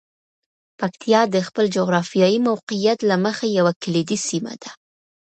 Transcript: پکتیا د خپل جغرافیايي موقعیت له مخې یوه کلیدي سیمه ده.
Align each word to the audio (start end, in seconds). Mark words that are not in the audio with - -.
پکتیا 0.79 1.21
د 1.29 1.35
خپل 1.47 1.65
جغرافیايي 1.75 2.39
موقعیت 2.49 2.99
له 3.09 3.15
مخې 3.25 3.47
یوه 3.59 3.73
کلیدي 3.83 4.17
سیمه 4.27 4.53
ده. 4.61 4.69